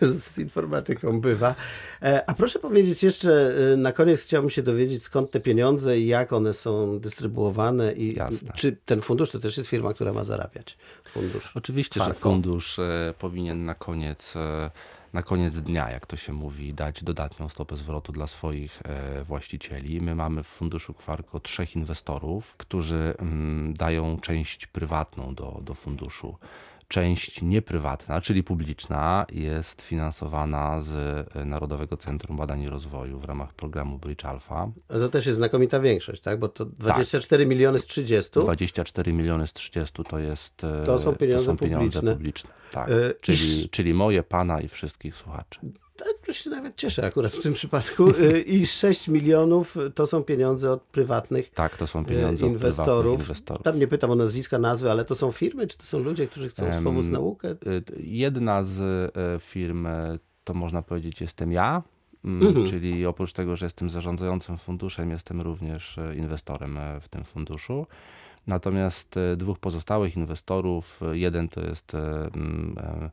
Z 0.33 0.37
informatyką 0.37 1.21
bywa. 1.21 1.55
E, 2.01 2.29
a 2.29 2.33
proszę 2.33 2.59
powiedzieć 2.59 3.03
jeszcze, 3.03 3.53
e, 3.73 3.77
na 3.77 3.91
koniec 3.91 4.23
chciałbym 4.23 4.49
się 4.49 4.63
dowiedzieć, 4.63 5.03
skąd 5.03 5.31
te 5.31 5.39
pieniądze 5.39 5.99
i 5.99 6.07
jak 6.07 6.33
one 6.33 6.53
są 6.53 6.99
dystrybuowane 6.99 7.93
i 7.93 8.15
Jasne. 8.15 8.53
czy 8.55 8.77
ten 8.85 9.01
fundusz 9.01 9.31
to 9.31 9.39
też 9.39 9.57
jest 9.57 9.69
firma, 9.69 9.93
która 9.93 10.13
ma 10.13 10.23
zarabiać? 10.23 10.77
Fundusz. 11.13 11.51
Oczywiście, 11.55 11.99
Farfo. 11.99 12.13
że 12.13 12.19
fundusz 12.19 12.79
powinien 13.19 13.65
na 13.65 13.75
koniec 13.75 14.33
na 15.13 15.23
koniec 15.23 15.57
dnia, 15.57 15.91
jak 15.91 16.05
to 16.05 16.17
się 16.17 16.33
mówi, 16.33 16.73
dać 16.73 17.03
dodatnią 17.03 17.49
stopę 17.49 17.77
zwrotu 17.77 18.11
dla 18.11 18.27
swoich 18.27 18.81
e, 18.85 19.23
właścicieli. 19.23 20.01
My 20.01 20.15
mamy 20.15 20.43
w 20.43 20.47
funduszu 20.47 20.93
Kwarko 20.93 21.39
trzech 21.39 21.75
inwestorów, 21.75 22.55
którzy 22.57 23.15
mm, 23.17 23.73
dają 23.73 24.19
część 24.19 24.67
prywatną 24.67 25.35
do, 25.35 25.59
do 25.61 25.73
funduszu. 25.73 26.37
Część 26.93 27.41
nieprywatna, 27.41 28.21
czyli 28.21 28.43
publiczna, 28.43 29.25
jest 29.31 29.81
finansowana 29.81 30.81
z 30.81 30.91
e, 31.35 31.45
Narodowego 31.45 31.97
Centrum 31.97 32.37
Badań 32.37 32.61
i 32.61 32.69
Rozwoju 32.69 33.19
w 33.19 33.25
ramach 33.25 33.53
programu 33.53 33.97
Bridge 33.97 34.25
Alpha. 34.25 34.71
To 34.87 35.09
też 35.09 35.25
jest 35.25 35.35
znakomita 35.35 35.79
większość, 35.79 36.21
tak? 36.21 36.39
Bo 36.39 36.47
to 36.47 36.65
24 36.65 37.43
tak. 37.43 37.49
miliony 37.49 37.79
z 37.79 37.85
30. 37.85 38.31
24 38.39 39.13
miliony 39.13 39.47
z 39.47 39.53
30 39.53 40.03
to 40.03 40.19
jest 40.19 40.63
e, 40.63 40.83
to 40.85 40.99
są 40.99 41.15
pieniądze, 41.15 41.45
to 41.45 41.51
są 41.51 41.57
pieniądze 41.57 41.99
publiczne. 41.99 42.13
publiczne. 42.13 42.49
Tak, 42.71 42.89
e, 42.89 43.13
czyli, 43.21 43.69
czyli 43.69 43.93
moje, 43.93 44.23
pana 44.23 44.61
i 44.61 44.67
wszystkich 44.67 45.17
słuchaczy. 45.17 45.59
To 46.25 46.33
się 46.33 46.49
nawet 46.49 46.75
cieszę 46.75 47.05
akurat 47.05 47.31
w 47.31 47.43
tym 47.43 47.53
przypadku. 47.53 48.09
E, 48.09 48.39
I 48.57 48.67
6 48.67 49.07
milionów 49.07 49.77
to 49.95 50.07
są 50.07 50.23
pieniądze 50.23 50.71
od 50.71 50.81
prywatnych 50.81 51.49
Tak, 51.49 51.77
to 51.77 51.87
są 51.87 52.05
pieniądze 52.05 52.47
inwestorów. 52.47 53.13
od 53.13 53.21
inwestorów. 53.21 53.63
Tam 53.63 53.79
nie 53.79 53.87
pytam 53.87 54.11
o 54.11 54.15
nazwiska, 54.15 54.59
nazwy, 54.59 54.91
ale 54.91 55.05
to 55.05 55.15
są 55.15 55.31
firmy, 55.31 55.67
czy 55.67 55.77
to 55.77 55.83
są 55.83 55.99
ludzie, 55.99 56.27
którzy 56.27 56.49
chcą 56.49 56.71
wspomóc 56.71 57.07
naukę? 57.07 57.49
E, 57.49 57.55
jedna 57.97 58.63
z 58.63 59.11
firm, 59.43 59.87
to 60.43 60.53
można 60.53 60.81
powiedzieć, 60.81 61.21
jestem 61.21 61.51
ja. 61.51 61.83
Mm, 62.25 62.47
mhm. 62.47 62.67
Czyli 62.67 63.05
oprócz 63.05 63.33
tego, 63.33 63.55
że 63.55 63.65
jestem 63.65 63.89
zarządzającym 63.89 64.57
funduszem, 64.57 65.11
jestem 65.11 65.41
również 65.41 65.97
inwestorem 66.15 66.79
w 67.01 67.09
tym 67.09 67.23
funduszu. 67.23 67.85
Natomiast 68.47 69.17
e, 69.17 69.35
dwóch 69.35 69.59
pozostałych 69.59 70.17
inwestorów, 70.17 70.99
e, 71.03 71.17
jeden 71.17 71.49
to 71.49 71.61
jest 71.61 71.95
e, 71.95 72.29
mm, 72.35 72.75
E, 72.79 73.09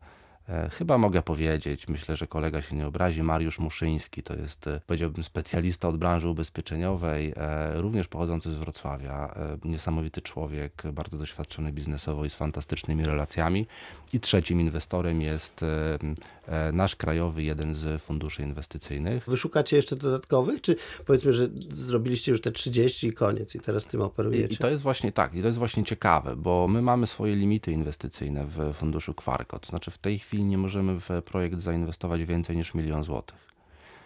Chyba 0.71 0.99
mogę 0.99 1.23
powiedzieć, 1.23 1.89
myślę, 1.89 2.17
że 2.17 2.27
kolega 2.27 2.63
się 2.63 2.77
nie 2.77 2.87
obrazi, 2.87 3.23
Mariusz 3.23 3.59
Muszyński 3.59 4.23
to 4.23 4.35
jest, 4.35 4.67
e, 4.67 4.81
powiedziałbym, 4.87 5.25
specjalista 5.25 5.89
od 5.89 5.97
branży 5.97 6.29
ubezpieczeniowej, 6.29 7.33
e, 7.37 7.81
również 7.81 8.09
pochodzący 8.09 8.51
z 8.51 8.55
Wrocławia. 8.55 9.35
E, 9.65 9.69
Niesamowity 9.69 10.21
człowiek, 10.21 10.83
bardzo 10.93 11.19
doświadczony 11.19 11.73
biznesowo 11.73 12.25
i 12.25 12.31
z 12.31 12.35
fantastycznymi 12.35 13.05
relacjami. 13.05 13.67
I 14.13 14.21
trzecim 14.21 14.61
inwestorem 14.61 15.23
jest 15.23 15.63
e, 15.63 15.99
e, 16.47 16.73
nasz 16.73 16.97
krajowy, 16.97 17.43
jeden 17.43 17.75
z 17.75 18.03
funduszy 18.03 18.43
inwestycyjnych. 18.43 19.25
Wyszukacie 19.29 19.77
jeszcze 19.77 19.97
dodatkowych, 19.97 20.61
czy 20.61 20.77
powiedzmy, 21.07 21.33
że 21.33 21.49
zrobiliście 21.71 22.33
już 22.33 22.41
te 22.41 22.53
30 22.53 23.07
i 23.07 23.13
koniec 23.13 23.55
i 23.55 23.61
teraz 23.61 23.85
tym 23.85 24.03
operujecie? 24.03 24.49
I, 24.49 24.55
I 24.55 24.57
to 24.57 24.71
jest 24.71 24.83
właśnie 24.83 25.13
tak, 25.13 25.35
i 25.35 25.41
to 25.41 25.47
jest 25.47 25.59
właśnie 25.59 25.85
ciekawe, 25.85 26.37
bo 26.37 26.69
my 26.69 26.83
mamy 26.83 27.07
swoje 27.07 27.35
limity 27.35 27.73
inwestycyjne 27.73 28.47
w 28.47 28.73
funduszu 28.75 29.15
Kwarko. 29.15 29.59
To 29.59 29.69
znaczy 29.69 29.91
w 29.91 29.99
tej 29.99 30.19
chwili 30.19 30.40
nie 30.45 30.59
możemy 30.59 31.01
w 31.01 31.09
projekt 31.25 31.61
zainwestować 31.61 32.25
więcej 32.25 32.57
niż 32.57 32.75
milion 32.75 33.05
złotych. 33.05 33.51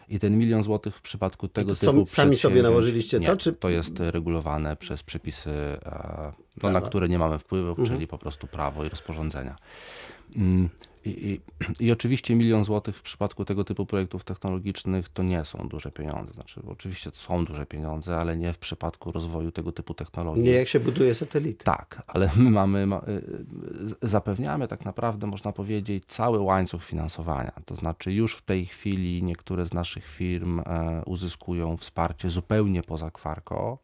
I 0.09 0.19
ten 0.19 0.38
milion 0.38 0.62
złotych 0.62 0.97
w 0.97 1.03
przypadku 1.03 1.49
tego 1.49 1.75
to 1.75 1.81
typu 1.81 2.07
sami- 2.07 2.37
sobie 2.37 2.62
nałożyliście 2.62 3.21
to, 3.21 3.33
nie, 3.33 3.37
czy- 3.37 3.53
to 3.53 3.69
jest 3.71 4.00
regulowane 4.00 4.76
przez 4.76 5.03
przepisy, 5.03 5.50
no, 6.63 6.71
na 6.71 6.81
które 6.81 7.09
nie 7.09 7.19
mamy 7.19 7.39
wpływu, 7.39 7.69
Mhm. 7.71 7.87
czyli 7.89 8.07
po 8.07 8.19
prostu 8.19 8.47
prawo 8.47 8.85
i 8.85 8.89
rozporządzenia. 8.89 9.57
Mm, 10.37 10.69
I, 11.05 11.11
i, 11.33 11.41
I 11.87 11.93
oczywiście 11.93 12.35
milion 12.35 12.65
złotych 12.65 12.97
w 12.99 13.03
przypadku 13.03 13.45
tego 13.45 13.65
typu 13.65 13.87
projektów 13.87 14.25
technologicznych 14.25 15.09
to 15.09 15.23
nie 15.23 15.45
są 15.45 15.69
duże 15.69 15.91
pieniądze. 15.91 16.33
Znaczy, 16.33 16.61
oczywiście 16.69 17.11
to 17.11 17.17
są 17.17 17.45
duże 17.45 17.67
pieniądze, 17.67 18.17
ale 18.17 18.37
nie 18.37 18.53
w 18.53 18.59
przypadku 18.59 19.13
rozwoju 19.13 19.53
tego 19.53 19.73
typu 19.73 19.95
technologii. 19.95 20.43
Nie 20.43 20.51
jak 20.51 20.69
się 20.69 20.81
buduje 20.81 21.15
satelity. 21.15 21.65
Tak, 21.65 22.03
ale 22.07 22.31
my 22.37 22.51
mamy, 22.51 22.87
ma- 22.87 23.03
y, 23.09 23.11
y, 24.05 24.09
zapewniamy 24.09 24.69
tak 24.69 24.85
naprawdę, 24.85 25.27
można 25.27 25.53
powiedzieć, 25.53 26.05
cały 26.07 26.39
łańcuch 26.39 26.85
finansowania. 26.85 27.53
To 27.67 27.75
znaczy, 27.75 28.13
już 28.13 28.35
w 28.37 28.43
tej 28.43 28.67
chwili 28.67 29.23
niektóre 29.23 29.67
z 29.67 29.75
naszych 29.75 30.07
firm 30.07 30.61
e, 30.61 31.03
uzyskują 31.07 31.77
wsparcie 31.77 32.31
zupełnie 32.31 32.83
poza 32.83 33.11
Kwarko. 33.11 33.79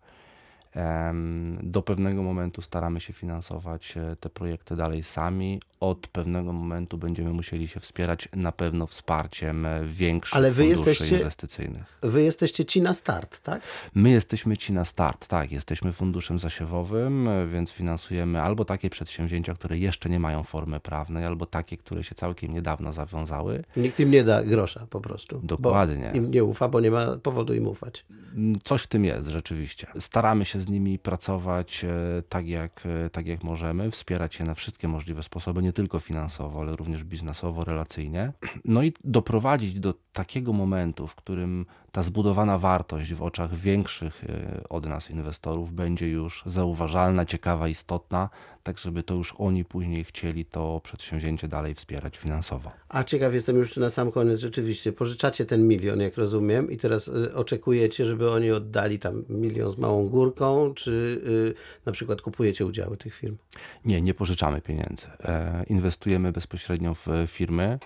Do 1.62 1.82
pewnego 1.82 2.22
momentu 2.22 2.62
staramy 2.62 3.00
się 3.00 3.12
finansować 3.12 3.96
e, 3.96 4.16
te 4.20 4.30
projekty 4.30 4.76
dalej 4.76 5.02
sami. 5.02 5.60
Od 5.80 6.06
pewnego 6.08 6.52
momentu 6.52 6.98
będziemy 6.98 7.30
musieli 7.32 7.68
się 7.68 7.80
wspierać 7.80 8.28
na 8.36 8.52
pewno 8.52 8.86
wsparciem 8.86 9.66
e, 9.66 9.84
większych 9.84 10.36
Ale 10.36 10.50
wy 10.52 10.62
funduszy 10.64 10.88
jesteście- 10.90 11.18
inwestycyjnych. 11.18 11.98
Wy 12.02 12.22
jesteście 12.22 12.64
ci 12.64 12.82
na 12.82 12.94
start, 12.94 13.40
tak? 13.40 13.62
My 13.94 14.10
jesteśmy 14.10 14.56
ci 14.56 14.72
na 14.72 14.84
start, 14.84 15.26
tak. 15.26 15.52
Jesteśmy 15.52 15.92
funduszem 15.92 16.38
zasiewowym, 16.38 17.28
e, 17.28 17.46
więc 17.46 17.70
finansujemy 17.70 18.42
albo 18.42 18.64
takie 18.64 18.90
przedsięwzięcia, 18.90 19.54
które 19.54 19.78
jeszcze 19.78 20.08
nie 20.08 20.18
mają 20.20 20.42
formy 20.42 20.80
prawnej, 20.80 21.24
albo 21.24 21.46
takie, 21.46 21.76
które 21.76 22.04
się 22.04 22.14
całkiem 22.14 22.52
niedawno 22.54 22.92
zawiązały. 22.92 23.64
Nikt 23.76 24.00
im 24.00 24.10
nie 24.10 24.24
da 24.24 24.42
grosza 24.42 24.86
po 24.90 25.00
prostu. 25.00 25.40
Dokładnie. 25.42 26.10
Im 26.14 26.30
nie 26.30 26.44
ufa, 26.44 26.68
bo 26.68 26.80
nie 26.80 26.90
ma 26.90 27.16
powodu 27.16 27.54
im 27.54 27.66
ufać. 27.66 28.04
Mm, 28.34 28.54
Coś 28.64 28.82
w 28.82 28.86
tym 28.86 29.04
jest 29.04 29.28
rzeczywiście. 29.28 29.86
Staramy 29.98 30.44
się 30.44 30.59
z 30.60 30.68
nimi 30.68 30.98
pracować 30.98 31.84
e, 31.84 32.22
tak 32.28 32.48
jak, 32.48 32.82
e, 33.06 33.10
tak 33.10 33.26
jak 33.26 33.44
możemy, 33.44 33.90
wspierać 33.90 34.38
je 34.38 34.44
na 34.44 34.54
wszystkie 34.54 34.88
możliwe 34.88 35.22
sposoby, 35.22 35.62
nie 35.62 35.72
tylko 35.72 36.00
finansowo, 36.00 36.60
ale 36.60 36.76
również 36.76 37.04
biznesowo, 37.04 37.64
relacyjnie. 37.64 38.32
No 38.64 38.82
i 38.82 38.92
doprowadzić 39.04 39.80
do 39.80 39.94
takiego 40.12 40.52
momentu, 40.52 41.06
w 41.06 41.14
którym 41.14 41.66
ta 41.92 42.02
zbudowana 42.02 42.58
wartość 42.58 43.14
w 43.14 43.22
oczach 43.22 43.54
większych 43.54 44.24
e, 44.24 44.68
od 44.68 44.86
nas 44.86 45.10
inwestorów 45.10 45.72
będzie 45.72 46.08
już 46.08 46.42
zauważalna, 46.46 47.26
ciekawa, 47.26 47.68
istotna, 47.68 48.28
tak 48.62 48.78
żeby 48.78 49.02
to 49.02 49.14
już 49.14 49.34
oni 49.38 49.64
później 49.64 50.04
chcieli 50.04 50.44
to 50.44 50.80
przedsięwzięcie 50.84 51.48
dalej 51.48 51.74
wspierać 51.74 52.18
finansowo. 52.18 52.70
A 52.88 53.04
ciekaw 53.04 53.34
jestem 53.34 53.56
już 53.56 53.76
na 53.76 53.90
sam 53.90 54.10
koniec 54.10 54.40
rzeczywiście. 54.40 54.92
Pożyczacie 54.92 55.44
ten 55.44 55.68
milion, 55.68 56.00
jak 56.00 56.16
rozumiem, 56.16 56.70
i 56.70 56.76
teraz 56.76 57.08
y, 57.08 57.34
oczekujecie, 57.34 58.06
żeby 58.06 58.30
oni 58.30 58.50
oddali 58.50 58.98
tam 58.98 59.24
milion 59.28 59.70
z 59.70 59.78
małą 59.78 60.08
górką, 60.08 60.74
czy 60.74 61.20
y, 61.26 61.86
na 61.86 61.92
przykład 61.92 62.22
kupujecie 62.22 62.66
udziały 62.66 62.96
tych 62.96 63.14
firm? 63.14 63.36
Nie, 63.84 64.00
nie 64.00 64.14
pożyczamy 64.14 64.60
pieniędzy. 64.60 65.06
E, 65.24 65.64
Inwestujemy 65.66 66.32
bezpośrednio 66.32 66.94
w 66.94 67.06
firmy, 67.26 67.78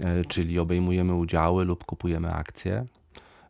e, 0.00 0.24
czyli 0.24 0.58
obejmujemy 0.58 1.14
udziały 1.14 1.64
lub 1.64 1.84
kupujemy 1.84 2.32
akcje. 2.32 2.86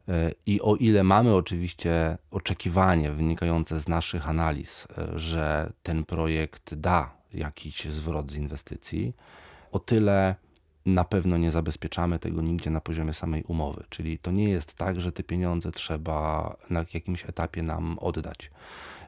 E, 0.09 0.33
I 0.47 0.61
o 0.61 0.77
ile 0.77 1.05
mamy 1.05 1.35
oczywiście 1.35 2.19
oczekiwanie 2.31 3.11
wynikające 3.11 3.81
z 3.81 3.89
naszych 3.89 4.29
analiz, 4.29 4.89
e, 4.99 5.19
że 5.19 5.73
ten 5.83 6.05
projekt 6.05 6.75
da 6.75 7.15
jakiś 7.35 7.85
zwrot 7.85 8.31
z 8.31 8.35
inwestycji, 8.35 9.13
o 9.73 9.79
tyle 9.79 10.35
na 10.87 11.05
pewno 11.05 11.39
nie 11.39 11.51
zabezpieczamy 11.51 12.19
tego 12.19 12.43
nigdzie 12.43 12.71
na 12.71 12.81
poziomie 12.81 13.15
samej 13.15 13.43
umowy. 13.43 13.85
Czyli 13.89 14.19
to 14.19 14.31
nie 14.31 14.49
jest 14.49 14.75
tak, 14.75 15.01
że 15.01 15.13
te 15.13 15.23
pieniądze 15.23 15.73
trzeba 15.73 16.57
na 16.71 16.85
jakimś 16.95 17.25
etapie 17.29 17.63
nam 17.63 17.99
oddać. 17.99 18.51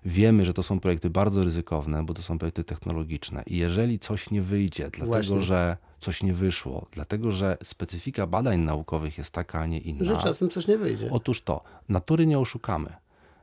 Wiemy, 0.04 0.44
że 0.44 0.54
to 0.54 0.62
są 0.62 0.80
projekty 0.80 1.10
bardzo 1.10 1.44
ryzykowne, 1.44 2.04
bo 2.04 2.14
to 2.14 2.22
są 2.22 2.38
projekty 2.38 2.64
technologiczne 2.64 3.42
i 3.46 3.56
jeżeli 3.56 3.98
coś 3.98 4.30
nie 4.30 4.42
wyjdzie, 4.42 4.90
dlatego 4.90 5.06
Właśnie. 5.06 5.40
że 5.40 5.76
coś 6.00 6.22
nie 6.22 6.34
wyszło, 6.34 6.86
dlatego 6.90 7.32
że 7.32 7.58
specyfika 7.62 8.26
badań 8.26 8.60
naukowych 8.60 9.18
jest 9.18 9.30
taka, 9.30 9.60
a 9.60 9.66
nie 9.66 9.78
inna. 9.78 10.04
Że 10.04 10.16
czasem 10.16 10.50
coś 10.50 10.68
nie 10.68 10.78
wyjdzie. 10.78 11.08
Otóż 11.10 11.42
to, 11.42 11.62
natury 11.88 12.26
nie 12.26 12.38
oszukamy. 12.38 12.92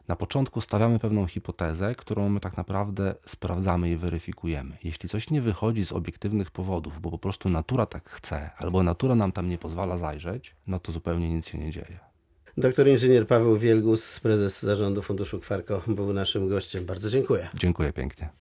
Na 0.07 0.15
początku 0.15 0.61
stawiamy 0.61 0.99
pewną 0.99 1.27
hipotezę, 1.27 1.95
którą 1.95 2.29
my 2.29 2.39
tak 2.39 2.57
naprawdę 2.57 3.15
sprawdzamy 3.25 3.91
i 3.91 3.97
weryfikujemy. 3.97 4.77
Jeśli 4.83 5.09
coś 5.09 5.29
nie 5.29 5.41
wychodzi 5.41 5.85
z 5.85 5.91
obiektywnych 5.91 6.51
powodów, 6.51 7.01
bo 7.01 7.11
po 7.11 7.17
prostu 7.17 7.49
natura 7.49 7.85
tak 7.85 8.09
chce, 8.09 8.49
albo 8.57 8.83
natura 8.83 9.15
nam 9.15 9.31
tam 9.31 9.49
nie 9.49 9.57
pozwala 9.57 9.97
zajrzeć, 9.97 10.55
no 10.67 10.79
to 10.79 10.91
zupełnie 10.91 11.33
nic 11.33 11.47
się 11.47 11.57
nie 11.57 11.71
dzieje. 11.71 11.99
Doktor 12.57 12.87
inżynier 12.87 13.27
Paweł 13.27 13.57
Wielgus, 13.57 14.19
prezes 14.19 14.61
zarządu 14.61 15.01
Funduszu 15.01 15.39
Kwarko, 15.39 15.81
był 15.87 16.13
naszym 16.13 16.47
gościem. 16.47 16.85
Bardzo 16.85 17.09
dziękuję. 17.09 17.49
Dziękuję 17.53 17.93
pięknie. 17.93 18.29